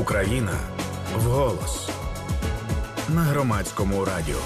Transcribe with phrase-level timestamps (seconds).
[0.00, 0.52] Україна
[1.16, 1.88] вголос
[3.08, 4.36] на громадському радіо.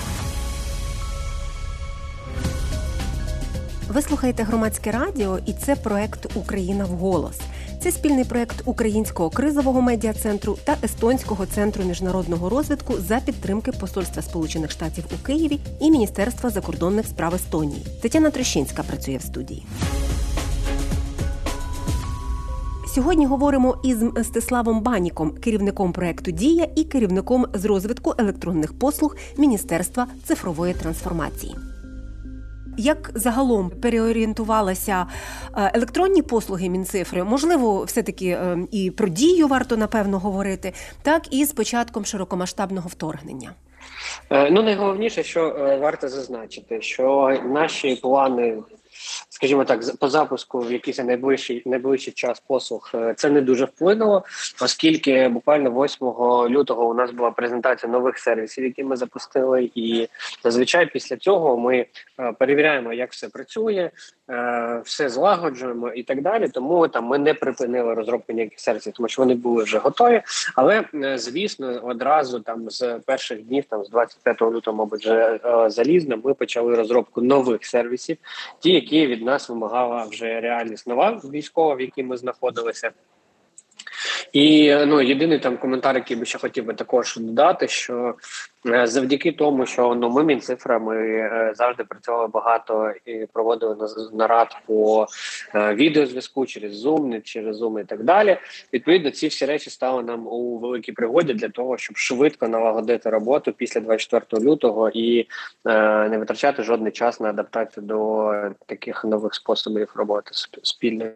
[3.88, 7.40] Ви слухаєте громадське радіо, і це проект Україна вголос.
[7.82, 14.22] Це спільний проект Українського кризового медіа центру та Естонського центру міжнародного розвитку за підтримки Посольства
[14.22, 17.86] Сполучених Штатів у Києві і Міністерства закордонних справ Естонії.
[18.02, 19.66] Тетяна Трещинська працює в студії.
[22.94, 30.06] Сьогодні говоримо із Мстиславом Баніком, керівником проекту Дія і керівником з розвитку електронних послуг Міністерства
[30.24, 31.56] цифрової трансформації.
[32.78, 35.06] Як загалом переорієнтувалися
[35.56, 37.24] е, електронні послуги Мінцифри?
[37.24, 43.52] Можливо, все-таки е, і про дію варто напевно говорити, так і з початком широкомасштабного вторгнення.
[44.30, 45.50] Е, ну найголовніше, що
[45.82, 48.56] варто зазначити, що наші плани
[49.40, 54.24] скажімо так, по запуску в якийсь найближчий найближчий час послуг е, це не дуже вплинуло,
[54.62, 56.06] оскільки буквально 8
[56.56, 60.08] лютого у нас була презентація нових сервісів, які ми запустили, і
[60.44, 61.86] зазвичай після цього ми
[62.20, 63.90] е, перевіряємо, як все працює,
[64.30, 66.48] е, все злагоджуємо і так далі.
[66.48, 70.22] Тому там ми не припинили розробку ніяких сервісів, тому що вони були вже готові.
[70.56, 76.34] Але звісно, одразу там з перших днів, там з 25 лютого, мабуть, вже залізно, ми
[76.34, 78.16] почали розробку нових сервісів,
[78.60, 82.90] ті, які від нас вимагала вже реальність нова військова, в якій ми знаходилися.
[84.32, 88.14] І ну єдиний там коментар, який би ще хотів би також додати, що
[88.66, 93.76] е, завдяки тому, що ну ми мінцифра, е, завжди працювали багато і проводили
[94.12, 95.06] нарад по
[95.54, 98.36] е, відеозв'язку через Zoom, через Zoom і так далі.
[98.72, 103.52] Відповідно, ці всі речі стали нам у великій пригоді для того, щоб швидко налагодити роботу
[103.52, 105.26] після 24 лютого і
[106.10, 108.32] не витрачати жодний час на адаптацію до
[108.66, 110.30] таких нових способів роботи
[110.62, 111.12] спільної.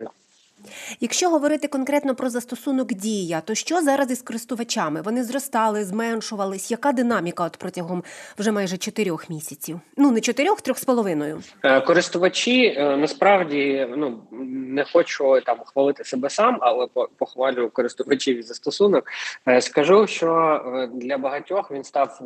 [1.01, 5.03] Якщо говорити конкретно про застосунок дія, то що зараз із користувачами?
[5.03, 6.71] Вони зростали, зменшувались?
[6.71, 8.05] Яка динаміка от протягом
[8.39, 9.81] вже майже чотирьох місяців?
[9.97, 11.43] Ну не чотирьох, трьох з половиною.
[11.63, 16.87] Е, користувачі е, насправді ну не хочу там хвалити себе сам, але
[17.19, 19.05] похвалю користувачів і застосунок.
[19.49, 20.61] Е, скажу, що
[20.95, 22.19] для багатьох він став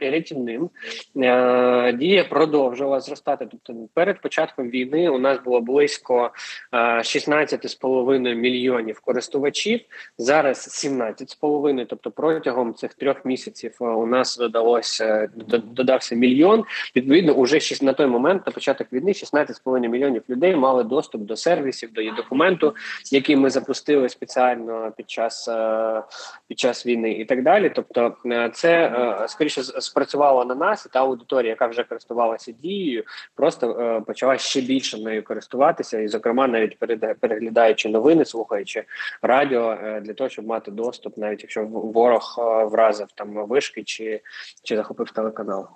[0.00, 0.70] рятівним.
[1.94, 3.46] Дія продовжувала зростати.
[3.50, 6.30] Тобто, перед початком війни у нас було близько
[7.02, 9.80] 16 12,5 мільйонів користувачів.
[10.18, 15.28] Зараз 17,5, Тобто протягом цих трьох місяців е, у нас додалося
[15.64, 16.64] додався мільйон.
[16.96, 21.92] Відповідно, уже на той момент на початок війни 16,5 мільйонів людей мали доступ до сервісів,
[21.92, 22.74] до документу,
[23.12, 26.02] який ми запустили спеціально під час е,
[26.48, 27.72] під час війни, і так далі.
[27.74, 28.92] Тобто, е, це
[29.28, 33.04] скоріше спрацювало на нас, і та аудиторія, яка вже користувалася дією,
[33.34, 36.78] просто почала ще більше нею користуватися, і, зокрема, навіть
[37.20, 38.84] переглядає читаючи новини, слухаючи
[39.22, 44.20] радіо е, для того, щоб мати доступ, навіть якщо ворог е, вразив там вишки чи,
[44.62, 45.68] чи захопив телеканал.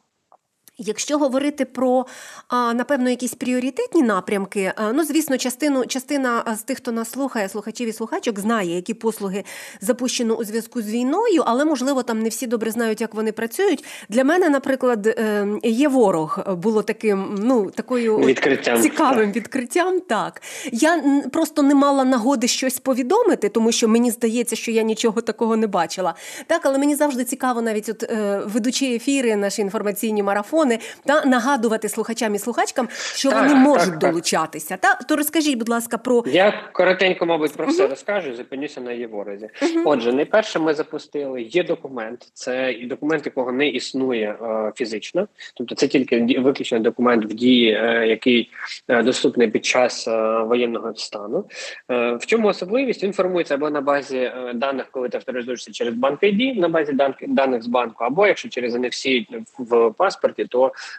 [0.78, 2.06] Якщо говорити про
[2.52, 7.92] напевно якісь пріоритетні напрямки, ну звісно, частину частина з тих, хто нас слухає, слухачів і
[7.92, 9.44] слухачок, знає, які послуги
[9.80, 13.84] запущено у зв'язку з війною, але можливо там не всі добре знають, як вони працюють.
[14.08, 18.82] Для мене, наприклад, е, є ворог було таким, ну такою відкриттям.
[18.82, 20.00] цікавим відкриттям.
[20.00, 20.42] Так
[20.72, 25.56] я просто не мала нагоди щось повідомити, тому що мені здається, що я нічого такого
[25.56, 26.14] не бачила.
[26.46, 31.24] Так, але мені завжди цікаво, навіть от е, ведучи ефіри, наші інформаційні марафони телефони та
[31.24, 34.76] нагадувати слухачам і слухачкам, що так, вони можуть так, долучатися.
[34.76, 38.34] Та то розкажіть, будь ласка, про я коротенько, мабуть, про все розкажу.
[38.34, 39.48] Зупинюся на Єворозі.
[39.62, 41.42] uh Отже, найперше ми запустили.
[41.42, 47.34] Є документ, це документ, якого не існує е, фізично, тобто це тільки виключно документ в
[47.34, 48.50] дії, е, який
[48.88, 51.44] е, доступний під час е, воєнного стану.
[51.90, 55.94] Е, в чому особливість він формується або на базі е, даних, коли ти авторизуєшся через
[55.94, 56.92] банк ID, на базі
[57.28, 59.26] даних з банку, або якщо через NFC
[59.58, 60.55] в паспорті, то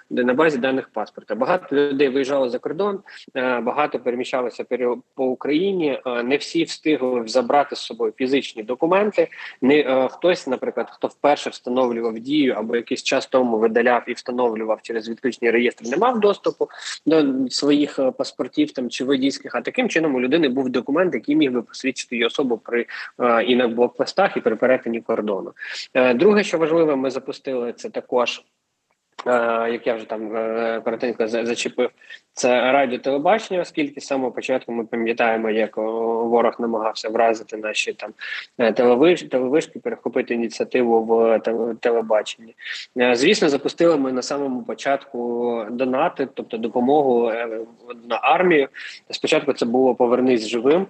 [0.10, 1.36] на базі даних паспорта.
[1.36, 3.00] Багато людей виїжджало за кордон,
[3.36, 4.66] е, багато переміщалося
[5.16, 6.02] по Україні.
[6.06, 9.28] Е, не всі встигли забрати з собою фізичні документи.
[9.62, 14.82] Не е, хтось, наприклад, хто вперше встановлював дію або якийсь час тому видаляв і встановлював
[14.82, 16.70] через відключні реєстри, не мав доступу
[17.06, 19.56] до своїх паспортів там чи водійських.
[19.56, 22.86] А таким чином у людини був документ, який міг би посвідчити її особу при
[23.46, 25.52] і на блокпостах, і при перетині кордону.
[26.16, 28.44] Друге, що важливо, ми запустили це також.
[29.26, 31.90] Е, як я вже там е, коротенько зачепив,
[32.34, 38.14] це радіо телебачення, оскільки з самого початку ми пам'ятаємо, як ворог намагався вразити наші там
[38.58, 41.40] е, телевиш, телевишки, перехопити ініціативу в
[41.80, 42.56] телебаченні.
[43.14, 47.32] Звісно, запустили ми на самому початку донати, тобто допомогу
[48.10, 48.68] на армію.
[49.10, 50.88] Спочатку це було повернись живим.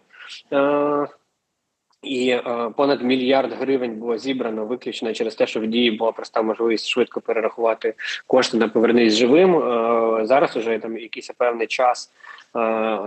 [2.07, 6.42] І е, понад мільярд гривень було зібрано виключно через те, що в дії була проста
[6.42, 7.94] можливість швидко перерахувати
[8.27, 9.56] кошти на повернись живим.
[9.56, 12.12] Е, зараз уже там якийсь певний час
[12.56, 13.00] е,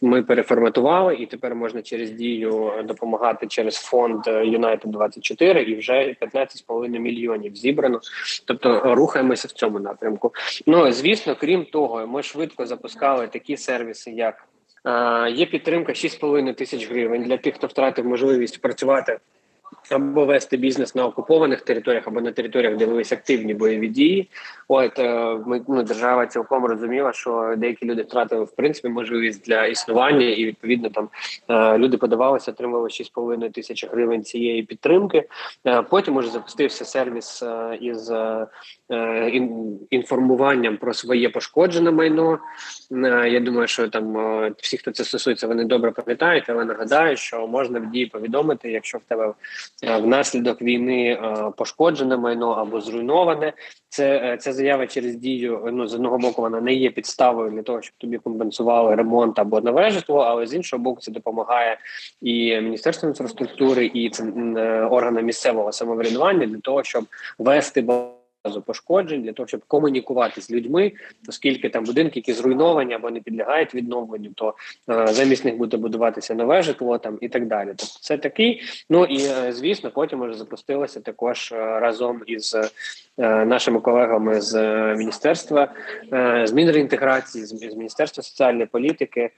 [0.00, 6.98] ми переформатували, і тепер можна через дію допомагати через фонд United 24 і вже 15,5
[6.98, 8.00] мільйонів зібрано.
[8.44, 10.32] Тобто рухаємося в цьому напрямку.
[10.66, 14.48] Ну звісно, крім того, ми швидко запускали такі сервіси, як
[15.32, 19.18] Є підтримка 6,5 тисяч гривень для тих, хто втратив можливість працювати
[19.90, 24.28] або вести бізнес на окупованих територіях, або на територіях, де велись активні бойові дії.
[24.68, 29.66] От е, ми ну, держава цілком розуміла, що деякі люди втратили в принципі можливість для
[29.66, 31.08] існування, і відповідно там
[31.48, 35.24] е, люди подавалися, отримали 6,5 тисяч гривень цієї підтримки.
[35.66, 37.44] Е, потім уже запустився сервіс
[37.80, 38.12] із
[39.90, 42.38] інформуванням про своє пошкоджене майно.
[43.30, 44.16] Я думаю, що там
[44.58, 48.98] всі, хто це стосується, вони добре пам'ятають, але нагадаю, що можна в дії повідомити, якщо
[48.98, 49.34] в тебе
[49.82, 51.20] внаслідок війни
[51.56, 53.52] пошкоджене майно або зруйноване.
[53.88, 55.68] Це е, ця заява через дію.
[55.72, 59.60] Ну з одного боку вона не є підставою для того, щоб тобі компенсували ремонт або
[59.60, 61.78] нове житло, але з іншого боку, це допомагає
[62.22, 67.04] і міністерству інфраструктури, і е, органам місцевого самоврядування для того, щоб
[67.38, 67.82] вести
[68.50, 70.92] пошкоджень для того, щоб комунікувати з людьми,
[71.28, 74.54] оскільки там будинки, які зруйновані або не підлягають відновленню, то
[74.90, 77.68] е, замість них буде будуватися нове житло там і так далі.
[77.68, 78.62] Тобто це такий.
[78.90, 82.56] Ну і е, звісно, потім вже запустилося також е, разом із
[83.18, 85.68] е, нашими колегами з е, міністерства
[86.12, 89.30] е, змін реінтеграції, з, з міністерства соціальної політики,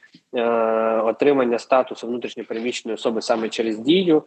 [1.05, 4.23] отримання статусу внутрішньопереміщеної особи саме через дію,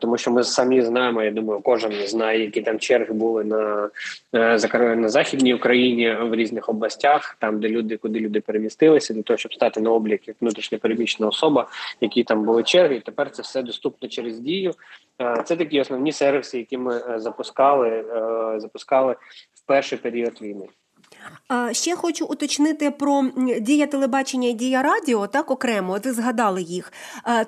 [0.00, 1.22] тому що ми самі знаємо.
[1.22, 3.87] Я думаю, кожен знає, які там черги були на.
[4.34, 9.36] Е, на західній Україні в різних областях, там де люди, куди люди перемістилися, для того,
[9.36, 11.66] щоб стати на облік як внутрішньопереміщена особа,
[12.00, 12.96] які там були черги.
[12.96, 14.72] і Тепер це все доступно через дію.
[15.20, 18.04] Е, це такі основні сервіси, які ми е, запускали,
[18.56, 19.16] запускали
[19.54, 20.66] в перший період війни.
[21.72, 23.24] Ще хочу уточнити про
[23.60, 26.92] дія телебачення і дія радіо, так окремо, ви згадали їх.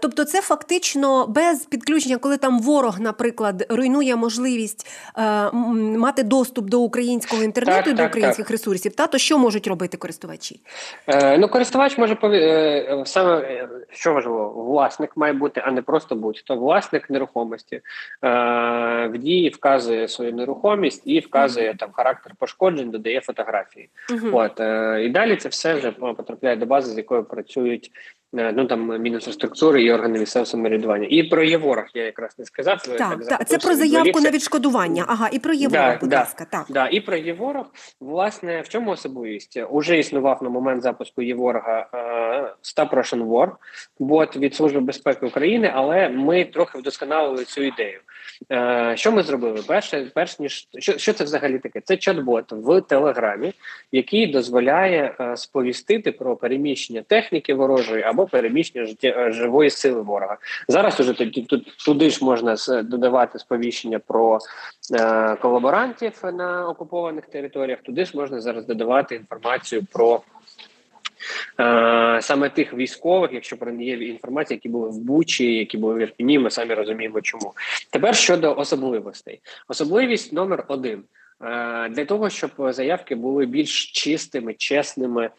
[0.01, 4.87] Тобто, це фактично без підключення, коли там ворог, наприклад, руйнує можливість
[5.97, 8.51] мати доступ до українського інтернету так, і до українських так.
[8.51, 8.95] ресурсів.
[8.95, 10.61] Та то що можуть робити користувачі?
[11.07, 12.39] Е, Ну, користувач може пові...
[12.39, 17.81] Е, саме е, що важливо, власник має бути, а не просто будь-то власник нерухомості е,
[19.07, 23.70] в дії вказує свою нерухомість і вказує там характер пошкоджень, додає фотографії.
[24.11, 24.39] Угу.
[24.39, 27.91] От е, і далі це все вже потрапляє до бази, з якою працюють
[28.33, 31.07] ну там Мінінфраструктури і органи місцевого самоврядування.
[31.11, 32.83] І про ЄВОРГ я якраз не сказав.
[32.83, 35.05] Так, так, так це про заявку на відшкодування.
[35.09, 36.47] Ага, і про ЄВОРГ, да, будь да, ласка.
[36.51, 37.67] Так, да, і про ЄВОРГ.
[38.01, 39.59] Власне, в чому особливість?
[39.71, 41.89] Уже існував на момент запуску ЄВОРГа
[42.63, 43.51] Stop Russian War,
[43.99, 48.01] бот від Служби безпеки України, але ми трохи вдосконалили цю ідею.
[48.53, 49.63] Е, що ми зробили?
[49.67, 51.81] Перше, перш ніж що, що це взагалі таке?
[51.81, 53.53] Це чат-бот в Телеграмі,
[53.93, 60.37] який дозволяє е, сповістити про переміщення техніки ворожої або переміщення життя живої сили ворога.
[60.69, 64.39] Зараз уже тоді тут туди ж можна додавати сповіщення про
[64.95, 67.79] е, колаборантів на окупованих територіях.
[67.83, 70.21] Туди ж можна зараз додавати інформацію про.
[72.21, 76.39] Саме тих військових, якщо про є інформація, які були в Бучі, які були в Ірпіні,
[76.39, 77.55] ми самі розуміємо, чому
[77.91, 81.03] тепер щодо особливостей, особливість номер один
[81.43, 85.31] е, для того, щоб заявки були більш чистими, чесними, Е,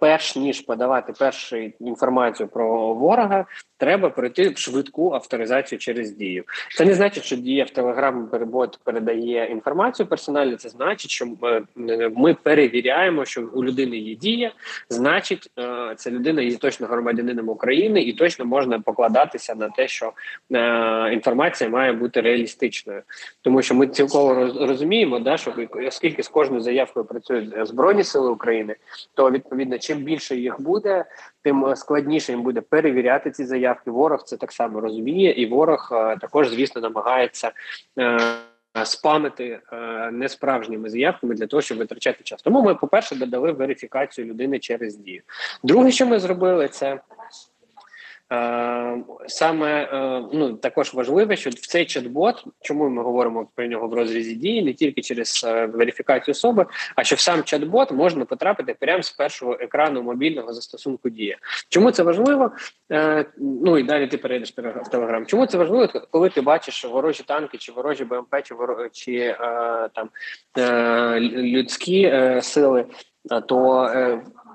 [0.00, 3.46] перш ніж подавати першу інформацію про ворога,
[3.78, 6.44] треба пройти швидку авторизацію через дію.
[6.76, 10.56] Це не значить, що дія в Телеграм перебот передає інформацію персонально.
[10.56, 11.62] Це значить, що е,
[12.16, 14.52] ми перевіряємо, що у людини є дія,
[14.90, 20.12] значить, е, ця людина є точно громадянином України, і точно можна покладатися на те, що
[21.12, 23.02] інформація має бути реалістичною,
[23.42, 24.34] тому що ми цілково
[24.66, 25.54] розуміємо, да, що
[25.86, 28.76] оскільки з кожною заявкою працюють збройні сили України,
[29.14, 31.04] то від Відповідно, чим більше їх буде,
[31.42, 33.90] тим складніше їм буде перевіряти ці заявки.
[33.90, 37.52] Ворог це так само розуміє, і ворог е, також, звісно, намагається.
[37.98, 38.18] Е,
[38.84, 39.76] спамити е,
[40.10, 42.42] несправжніми заявками для того, щоб витрачати час.
[42.42, 45.22] Тому ми, по перше, додали верифікацію людини через дію.
[45.62, 47.00] Друге, що ми зробили, це
[47.55, 47.55] Е,
[49.26, 53.94] саме е, ну також важливе, що в цей чат-бот, чому ми говоримо про нього в
[53.94, 56.66] розрізі дії, не тільки через е, верифікацію особи,
[56.96, 61.36] а що в сам чат-бот можна потрапити прямо з першого екрану мобільного застосунку дія.
[61.68, 62.50] Чому це важливо?
[63.38, 65.26] Ну і далі ти перейдеш в телеграм.
[65.26, 65.88] Чому це важливо?
[66.10, 69.34] Коли ти бачиш ворожі танки, чи ворожі БМП, чи ворожі,
[69.94, 70.10] там
[71.30, 72.84] людські сили,
[73.48, 73.90] то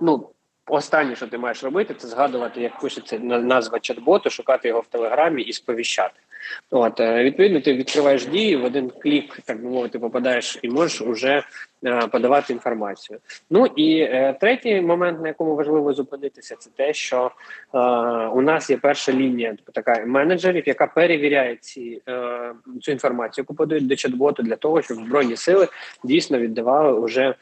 [0.01, 0.30] ну
[0.71, 5.41] Останнє, що ти маєш робити, це згадувати, як пишеться назва чат-боту, шукати його в телеграмі
[5.41, 6.19] і сповіщати.
[6.69, 11.01] От е, відповідно, ти відкриваєш дії в один клік, так би мовити, попадаєш і можеш
[11.01, 11.43] уже
[12.11, 13.19] подавати інформацію.
[13.49, 17.31] Ну і е, третій момент, на якому важливо зупинитися, це те, що
[17.73, 17.79] е,
[18.27, 23.87] у нас є перша лінія така менеджерів, яка перевіряє ці е, цю інформацію, яку подають
[23.87, 25.67] до чат-боту для того, щоб збройні сили
[26.03, 27.35] дійсно віддавали уже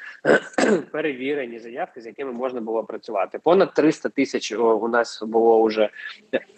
[0.92, 3.40] перевірені заявки, з якими можна було працювати.
[3.44, 5.90] Понад 300 тисяч у нас було вже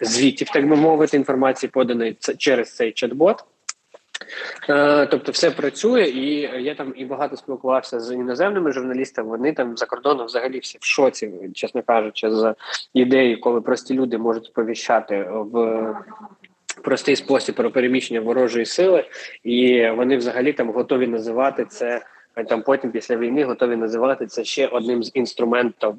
[0.01, 3.35] звітів, так би мовити, інформації поданої через цей чат-бот.
[4.69, 9.29] Е, тобто все працює, і я там і багато спілкувався з іноземними журналістами.
[9.29, 12.55] Вони там за кордоном взагалі всі в шоці, чесно кажучи, з
[12.93, 15.85] ідеї, коли прості люди можуть сповіщати в
[16.83, 19.05] простий спосіб про переміщення ворожої сили,
[19.43, 22.01] і вони взагалі там готові називати це
[22.47, 25.93] там потім після війни готові називати це ще одним з інструментів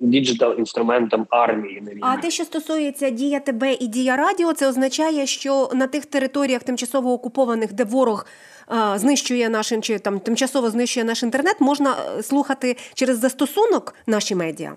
[0.00, 1.80] digital інструментом армії.
[1.80, 2.00] На війні.
[2.04, 6.62] А те, що стосується дія ТБ і дія радіо, це означає, що на тих територіях
[6.62, 8.26] тимчасово окупованих, де ворог
[8.66, 14.34] а, знищує наш чи там тимчасово знищує наш інтернет, можна е, слухати через застосунок наші
[14.34, 14.74] медіа.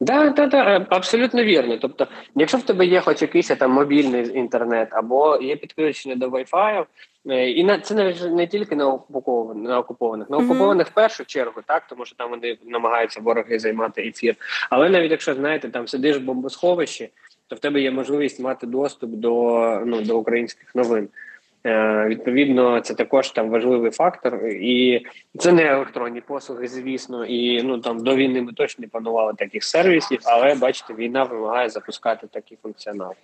[0.00, 1.78] Да, да, да, абсолютно вірно.
[1.78, 6.84] Тобто, якщо в тебе є хоч якийсь там мобільний інтернет або є підключення до Wi-Fi,
[7.28, 11.24] е, і на це навіть не тільки на окупованих, на окупованих, на окупованих в першу
[11.24, 14.36] чергу, так тому що там вони намагаються вороги займати ефір.
[14.70, 17.10] Але навіть якщо знаєте, там сидиш в бомбосховищі,
[17.48, 19.32] то в тебе є можливість мати доступ до
[19.86, 21.08] ну до українських новин.
[21.66, 25.06] Е, відповідно, це також там важливий фактор, і
[25.38, 27.24] це не електронні послуги, звісно.
[27.24, 31.68] І ну там до війни ми точно не планували таких сервісів, але бачите, війна вимагає
[31.68, 33.14] запускати такий функціонал.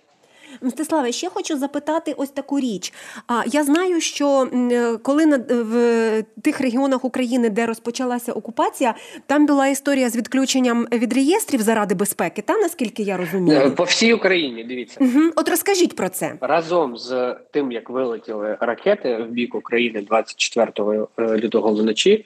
[0.61, 2.93] Мстиславе, ще хочу запитати ось таку річ.
[3.27, 8.95] А я знаю, що е, коли на в тих регіонах України, де розпочалася окупація,
[9.27, 12.41] там була історія з відключенням від реєстрів заради безпеки.
[12.41, 14.99] Та наскільки я розумію, е, по всій Україні дивіться.
[15.01, 15.31] Угу.
[15.35, 21.37] От розкажіть про це разом з тим, як вилетіли ракети в бік України 24 е,
[21.37, 22.25] лютого вночі.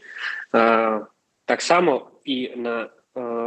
[1.46, 2.90] Так само і на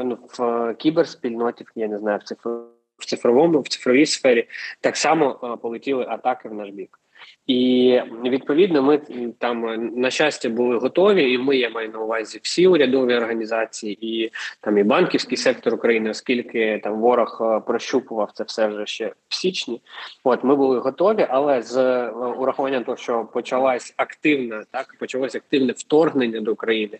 [0.04, 2.62] ну, в кіберспільноті, я не знаю, в цифру
[3.00, 4.48] в цифровому, в цифровій сфері,
[4.80, 7.00] так само е, полетіли атаки в наш бік.
[7.46, 8.98] І відповідно ми
[9.38, 14.30] там на щастя були готові, і ми я маю на увазі всі урядові організації, і
[14.60, 19.34] там і банківський сектор України, оскільки там ворог е, прощупував це все вже ще в
[19.34, 19.80] січні.
[20.24, 25.72] От ми були готові, але з е, урахуванням того, що почалась активна, так почалось активне
[25.76, 26.98] вторгнення до України,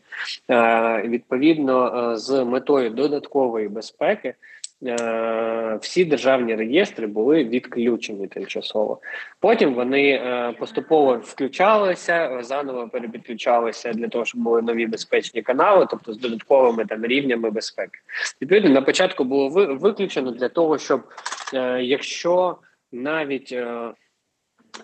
[1.05, 4.35] відповідно з метою додаткової безпеки.
[4.87, 9.01] Е, всі державні реєстри були відключені тимчасово.
[9.41, 16.13] Потім вони е, поступово включалися, заново перепідключалися для того, щоб були нові безпечні канали, тобто
[16.13, 17.99] з додатковими там рівнями безпеки.
[18.43, 21.03] Відповідно, на початку було виключено для того, щоб
[21.55, 22.57] е, якщо
[22.93, 23.55] навіть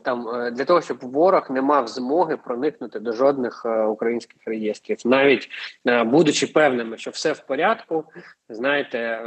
[0.02, 4.98] там е, для того, щоб ворог не мав змоги проникнути до жодних е, українських реєстрів,
[5.04, 5.48] навіть
[5.86, 8.04] е, будучи певними, що все в порядку,
[8.48, 9.20] знаєте,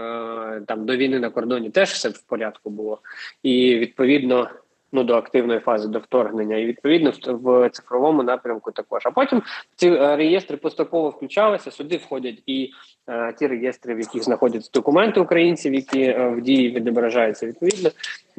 [0.68, 3.00] там до війни на кордоні теж все в порядку було,
[3.44, 4.50] і відповідно
[4.92, 9.02] ну до активної фази до вторгнення, і відповідно в цифровому напрямку також.
[9.06, 9.42] А потім
[9.76, 11.72] ці е, реєстри поступово включалися.
[11.72, 12.72] Сюди входять і
[13.10, 17.90] е, ті реєстри, в яких знаходяться документи українців, які е, в дії відображаються відповідно.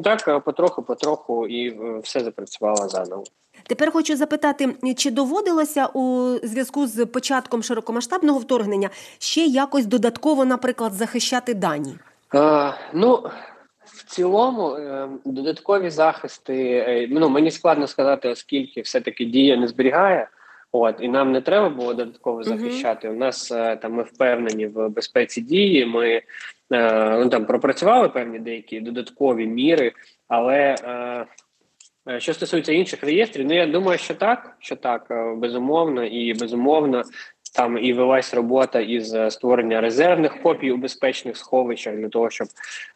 [0.04, 3.24] Так е, потроху, потроху, і е, все запрацювало заново.
[3.66, 10.92] Тепер хочу запитати, чи доводилося у зв'язку з початком широкомасштабного вторгнення ще якось додатково, наприклад,
[10.92, 11.94] захищати дані?
[12.34, 13.22] А, ну
[14.10, 16.84] цілому е, додаткові захисти.
[16.88, 20.28] Е, ну мені складно сказати, оскільки все-таки дія не зберігає.
[20.72, 23.08] От і нам не треба було додатково захищати.
[23.08, 23.12] Uh-huh.
[23.12, 25.86] У нас е, там ми впевнені в безпеці дії.
[25.86, 26.22] Ми
[27.18, 29.92] ну там пропрацювали певні деякі додаткові міри,
[30.28, 30.76] але
[32.18, 37.02] що стосується інших реєстрів, ну я думаю, що так, що так, безумовно, і безумовно
[37.54, 42.48] там і велась робота із е, створення резервних копій у безпечних сховищах для того, щоб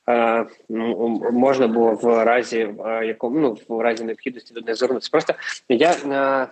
[0.09, 5.11] е, ну, можна було в разі е, якому ну в разі необхідності до них звернутися.
[5.13, 5.35] Просто
[5.69, 6.49] я е,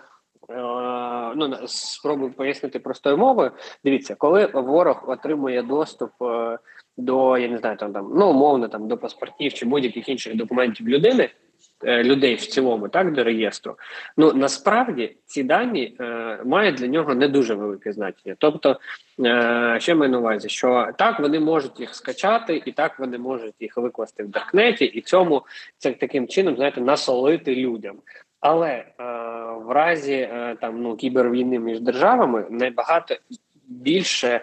[0.55, 3.51] е, ну спробую пояснити простою мовою.
[3.85, 6.59] Дивіться, коли ворог отримує доступ е,
[6.97, 10.89] до я не знаю, там там ну умовно там до паспортів чи будь-яких інших документів
[10.89, 11.31] людини.
[11.85, 13.77] Е, людей в цілому, так до реєстру.
[14.17, 18.37] Ну насправді ці дані е, мають для нього не дуже велике значення.
[18.39, 18.81] Тобто,
[19.21, 23.55] е, ще маю на увазі, що так вони можуть їх скачати, і так вони можуть
[23.61, 25.43] їх викласти в Даркнеті, і цьому
[25.79, 27.97] це таким чином знаєте насолити людям.
[28.41, 28.85] Але е,
[29.65, 33.17] в разі е, там ну кібервійни між державами набагато
[33.69, 34.41] більше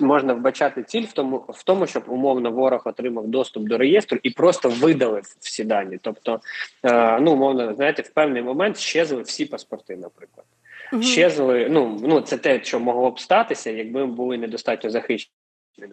[0.00, 4.30] можна вбачати ціль в тому, в тому, щоб умовно ворог отримав доступ до реєстру і
[4.30, 5.98] просто видалив всі дані.
[6.02, 6.40] Тобто,
[6.84, 10.46] е, ну умовно, знаєте, в певний момент щезли всі паспорти, наприклад.
[10.92, 11.02] Угу.
[11.02, 15.34] Щезли, ну ну це те, що могло б статися, якби ми були недостатньо захищені.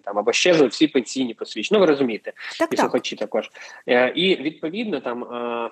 [0.03, 1.79] Там або щезли всі пенсійні посвідчення.
[1.79, 3.51] Ну, ви розумієте, так, і слухачі також.
[3.89, 5.69] Е, І відповідно там е,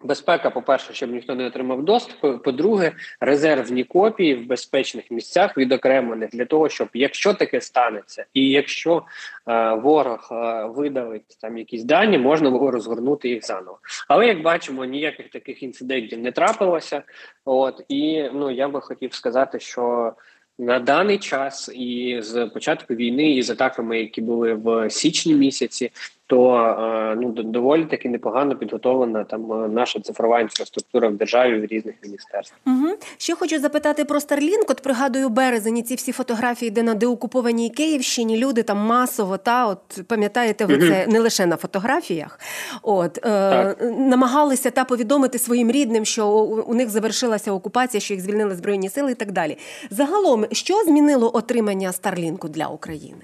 [0.00, 2.42] Безпека, по-перше, щоб ніхто не отримав доступ.
[2.42, 9.02] По-друге, резервні копії в безпечних місцях відокремлених для того, щоб якщо таке станеться, і якщо
[9.48, 13.78] е, ворог е, видалить там якісь дані, можна було розгорнути їх заново.
[14.08, 17.02] Але як бачимо, ніяких таких інцидентів не трапилося.
[17.44, 20.12] От і ну я би хотів сказати, що
[20.58, 25.90] на даний час і з початку війни, і з атаками, які були в січні місяці,
[26.28, 31.64] то е, ну доволі таки непогано підготовлена там е, наша цифрова інфраструктура в державі в
[31.64, 32.60] різних міністерствах.
[32.66, 32.86] Угу.
[33.18, 34.64] Ще хочу запитати про Starlink.
[34.68, 40.00] От пригадую березень ці всі фотографії, де на деокупованій Київщині люди там масово та от
[40.08, 42.40] пам'ятаєте, ви це не лише на фотографіях.
[42.82, 48.22] От е, намагалися та повідомити своїм рідним, що у, у них завершилася окупація, що їх
[48.22, 49.58] звільнили збройні сили, і так далі.
[49.90, 53.22] Загалом, що змінило отримання Старлінку для України?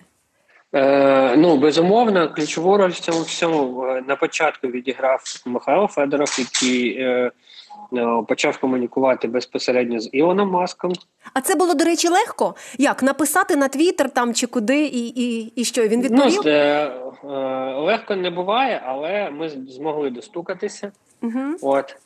[0.75, 7.31] Е, Ну, безумовно, ключову роль в цьому всьому на початку відіграв Михайло Федоров, який е,
[7.97, 10.93] е, почав комунікувати безпосередньо з Ілоном Маском.
[11.35, 12.55] А це було, до речі, легко?
[12.79, 16.41] Як написати на Твіттер там чи куди, і і, і що він відповів?
[16.45, 16.93] Ну, е,
[17.25, 17.31] е,
[17.75, 20.93] легко не буває, але ми змогли достукатися.
[21.23, 21.41] Угу.
[21.63, 21.97] От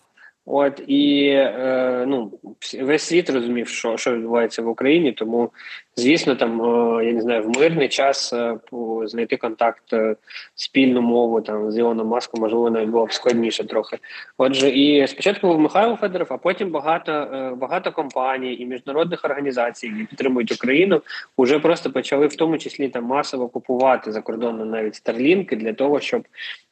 [0.51, 2.33] От і е, ну
[2.81, 5.13] весь світ розумів, що що відбувається в Україні.
[5.13, 5.51] Тому
[5.97, 8.59] звісно, там е, я не знаю, в мирний час е,
[9.05, 10.17] знайти контакт, е,
[10.55, 13.99] спільну мову там з Ілоном Маском, можливо, навіть було б складніше трохи.
[14.39, 19.87] Отже, і спочатку був Михайло Федоров, а потім багато е, багато компаній і міжнародних організацій,
[19.87, 21.03] які підтримують Україну,
[21.39, 26.01] вже просто почали в тому числі там масово купувати за кордоном навіть старлінки для того,
[26.01, 26.23] щоб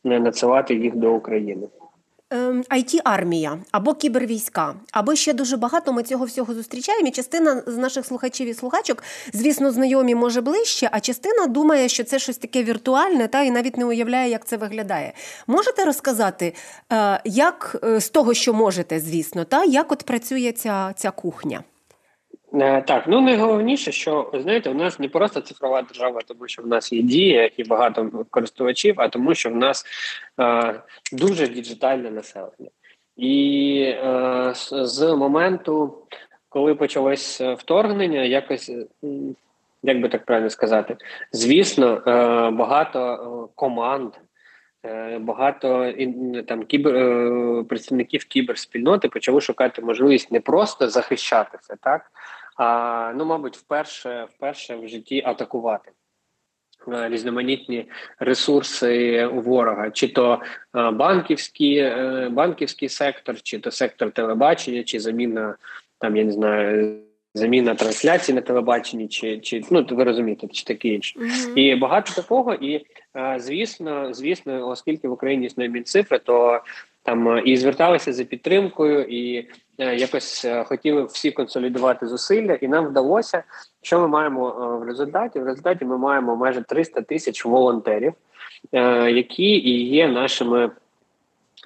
[0.04, 1.66] не надсилати їх до України
[2.30, 7.09] it ем, армія або кібервійська, або ще дуже багато ми цього всього зустрічаємо.
[7.09, 12.05] І Частина з наших слухачів і слухачок, звісно, знайомі може ближче, а частина думає, що
[12.05, 15.12] це щось таке віртуальне, та і навіть не уявляє, як це виглядає.
[15.46, 16.55] Можете розказати,
[16.92, 21.64] е, як е, з того, що можете, звісно, та як от працює ця, ця кухня?
[22.54, 26.66] Е, так, ну найголовніше, що знаєте, у нас не просто цифрова держава, тому що в
[26.66, 29.85] нас є дія і багато користувачів, а тому, що в нас
[30.40, 30.80] е,
[31.12, 32.70] дуже діджитальне населення,
[33.16, 35.94] і е, з моменту,
[36.48, 38.72] коли почалось вторгнення, якось
[39.82, 40.96] як би так правильно сказати,
[41.32, 44.12] звісно, е, багато команд.
[44.87, 45.92] Е, багато
[46.49, 46.94] там кібер
[47.68, 52.12] представників кіберспільноти почали шукати можливість не просто захищатися, так
[52.57, 55.92] а ну, мабуть, вперше вперше в житті атакувати.
[56.92, 57.87] Е, різноманітні
[58.18, 60.42] ресурси ворога, чи то
[60.77, 65.57] е, банківський е, банківський сектор, чи то сектор телебачення, чи заміна
[65.99, 67.03] там, я не знаю,
[67.37, 71.55] заміна трансляції на телебаченні, чи чи ну ви розумієте, чи таке інше, mm-hmm.
[71.55, 72.55] і багато такого.
[72.55, 72.87] І
[73.37, 76.61] звісно, звісно, оскільки в Україні існує Мінцифри, то
[77.03, 82.87] там і зверталися за підтримкою, і Е, якось е, хотіли всі консолідувати зусилля, і нам
[82.87, 83.42] вдалося.
[83.83, 85.40] Що ми маємо е, в результаті?
[85.40, 88.12] В результаті ми маємо майже 300 тисяч волонтерів,
[89.09, 90.70] які і є нашими.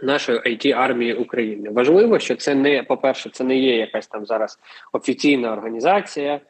[0.03, 4.27] Нашої it армії України важливо, що це не по перше, це не є якась там
[4.27, 4.59] зараз
[4.93, 6.41] офіційна організація,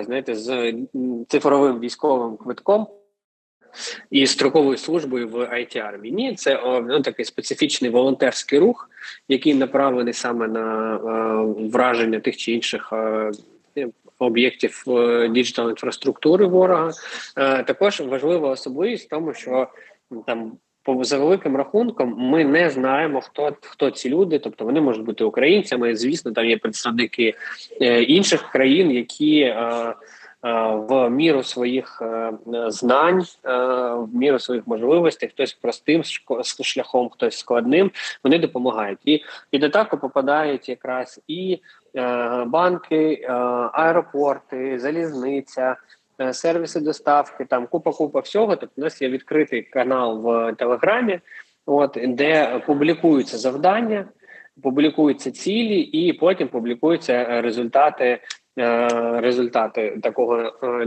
[0.00, 0.74] знаєте, з
[1.28, 2.86] цифровим військовим квитком
[4.10, 6.14] і строковою службою в it армії.
[6.14, 8.90] Ні, це ну, такий специфічний волонтерський рух,
[9.28, 12.92] який направлений саме на е, враження тих чи інших.
[12.92, 13.32] Е,
[14.18, 16.92] Об'єктів е, інфраструктури ворога
[17.36, 19.68] е, також важлива особливість в тому, що
[20.26, 20.52] там
[20.86, 25.96] за великим рахунком ми не знаємо, хто хто ці люди, тобто вони можуть бути українцями.
[25.96, 27.34] Звісно, там є представники
[27.80, 29.94] е, інших країн, які е,
[30.44, 32.02] Е, в міру своїх
[32.66, 36.02] знань, в міру своїх можливостей, хтось простим
[36.62, 37.90] шляхом, хтось складним,
[38.24, 38.98] вони допомагають.
[39.04, 41.60] І під атаку попадають якраз і
[42.46, 43.26] банки,
[43.72, 45.76] аеропорти, залізниця.
[46.32, 48.56] Сервіси доставки, там купа купа всього.
[48.56, 51.20] Тобто у нас є відкритий канал в Телеграмі,
[51.66, 54.08] от де публікуються завдання,
[54.62, 58.20] публікуються цілі, і потім публікуються результати
[58.58, 60.86] Е, результати такого е,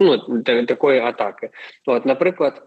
[0.00, 1.50] ну такої атаки.
[1.86, 2.62] От, наприклад.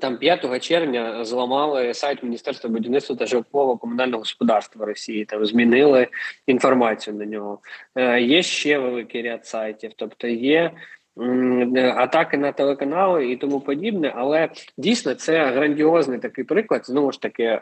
[0.00, 5.24] Там 5 червня зламали сайт Міністерства будівництва та житлового комунального господарства Росії.
[5.24, 6.08] Там змінили
[6.46, 7.58] інформацію на нього.
[7.94, 10.70] Е, Є ще великий ряд сайтів, тобто є
[11.96, 14.12] атаки на телеканали і тому подібне.
[14.16, 14.48] Але
[14.78, 16.86] дійсно це грандіозний такий приклад.
[16.86, 17.60] Знову ж таки, е,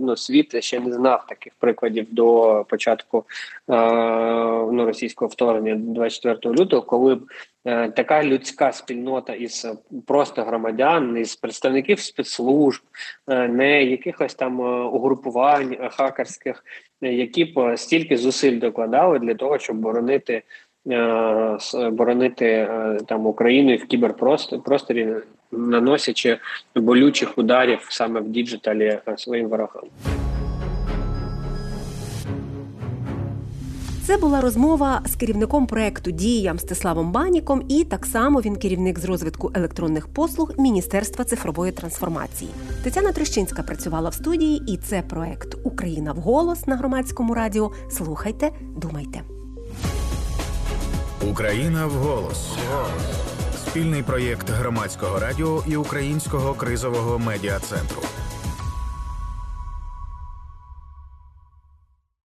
[0.00, 3.24] ну світ ще не знав таких прикладів до початку
[3.68, 7.20] ну, російського вторгнення 24 лютого, коли б
[7.66, 9.74] Е, така людська спільнота із е,
[10.06, 12.82] просто громадян, із представників спецслужб,
[13.28, 14.60] е, не якихось там
[14.94, 16.64] угрупувань хакерських,
[17.00, 20.42] які б стільки зусиль докладали для того, щоб боронити
[21.92, 22.68] боронити
[23.06, 25.14] там Україну в кіберпросторі,
[25.52, 26.38] наносячи
[26.74, 29.82] болючих ударів саме в діджиталі своїм ворогам.
[34.06, 39.04] Це була розмова з керівником проекту Дія Мстиславом Баніком, і так само він керівник з
[39.04, 42.50] розвитку електронних послуг Міністерства цифрової трансформації.
[42.82, 47.72] Тетяна Трещинська працювала в студії, і це проект Україна в голос на громадському радіо.
[47.90, 48.50] Слухайте,
[48.82, 49.20] думайте.
[51.30, 52.52] Україна в голос.
[53.56, 58.02] Спільний проєкт громадського радіо і українського кризового медіа центру.